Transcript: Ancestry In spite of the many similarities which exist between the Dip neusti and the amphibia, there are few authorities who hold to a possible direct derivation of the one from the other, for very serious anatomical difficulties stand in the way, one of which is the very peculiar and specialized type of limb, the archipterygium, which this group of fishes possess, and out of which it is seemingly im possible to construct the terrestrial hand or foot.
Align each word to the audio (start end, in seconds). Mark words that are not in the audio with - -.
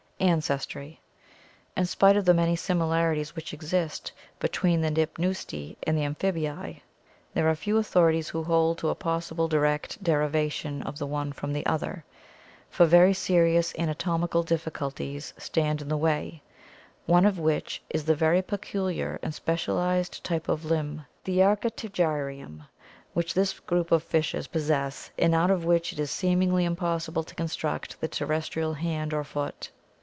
Ancestry 0.23 0.99
In 1.75 1.87
spite 1.87 2.15
of 2.15 2.25
the 2.25 2.33
many 2.35 2.55
similarities 2.55 3.35
which 3.35 3.55
exist 3.55 4.11
between 4.37 4.79
the 4.81 4.91
Dip 4.91 5.17
neusti 5.17 5.77
and 5.81 5.97
the 5.97 6.03
amphibia, 6.03 6.75
there 7.33 7.49
are 7.49 7.55
few 7.55 7.79
authorities 7.79 8.29
who 8.29 8.43
hold 8.43 8.77
to 8.77 8.89
a 8.89 8.95
possible 8.95 9.47
direct 9.47 10.03
derivation 10.03 10.83
of 10.83 10.99
the 10.99 11.07
one 11.07 11.31
from 11.31 11.53
the 11.53 11.65
other, 11.65 12.05
for 12.69 12.85
very 12.85 13.15
serious 13.15 13.73
anatomical 13.79 14.43
difficulties 14.43 15.33
stand 15.39 15.81
in 15.81 15.87
the 15.89 15.97
way, 15.97 16.43
one 17.07 17.25
of 17.25 17.39
which 17.39 17.81
is 17.89 18.05
the 18.05 18.13
very 18.13 18.43
peculiar 18.43 19.17
and 19.23 19.33
specialized 19.33 20.23
type 20.23 20.47
of 20.47 20.65
limb, 20.65 21.03
the 21.23 21.39
archipterygium, 21.39 22.63
which 23.15 23.33
this 23.33 23.59
group 23.61 23.91
of 23.91 24.03
fishes 24.03 24.45
possess, 24.47 25.09
and 25.17 25.33
out 25.33 25.49
of 25.49 25.65
which 25.65 25.91
it 25.91 25.99
is 25.99 26.11
seemingly 26.11 26.63
im 26.63 26.75
possible 26.75 27.23
to 27.23 27.33
construct 27.33 27.99
the 28.01 28.07
terrestrial 28.07 28.75
hand 28.75 29.15
or 29.15 29.23
foot. 29.23 29.71